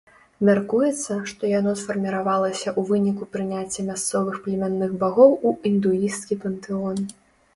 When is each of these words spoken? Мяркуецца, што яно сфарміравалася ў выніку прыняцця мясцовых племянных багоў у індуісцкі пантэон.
Мяркуецца, 0.47 1.17
што 1.31 1.49
яно 1.59 1.73
сфарміравалася 1.81 2.69
ў 2.79 2.93
выніку 2.93 3.27
прыняцця 3.35 3.85
мясцовых 3.89 4.41
племянных 4.45 4.95
багоў 5.03 5.35
у 5.51 5.51
індуісцкі 5.73 6.39
пантэон. 6.47 6.97